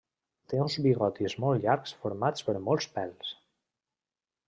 [0.53, 3.33] Té uns bigotis molt llargs formats per molts pèls.